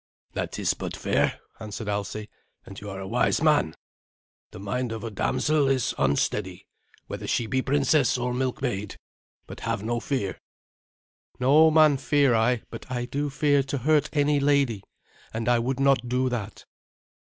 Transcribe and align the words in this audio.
"That 0.33 0.57
is 0.57 0.73
but 0.73 0.95
fair," 0.97 1.39
answered 1.59 1.87
Alsi; 1.87 2.27
"and 2.65 2.81
you 2.81 2.89
are 2.89 2.99
a 2.99 3.07
wise 3.07 3.39
man. 3.43 3.75
The 4.49 4.57
mind 4.59 4.91
of 4.91 5.03
a 5.03 5.11
damsel 5.11 5.67
is 5.67 5.93
unsteady, 5.95 6.65
whether 7.05 7.27
she 7.27 7.45
be 7.45 7.61
princess 7.61 8.17
or 8.17 8.33
milkmaid; 8.33 8.95
but 9.45 9.59
have 9.59 9.83
no 9.83 9.99
fear." 9.99 10.39
"No 11.39 11.69
man 11.69 11.97
fear 11.97 12.33
I; 12.33 12.63
but 12.71 12.89
I 12.91 13.05
do 13.05 13.29
fear 13.29 13.61
to 13.61 13.77
hurt 13.77 14.09
any 14.11 14.39
lady, 14.39 14.81
and 15.35 15.47
I 15.47 15.59
would 15.59 15.79
not 15.79 16.09
do 16.09 16.29
that." 16.29 16.65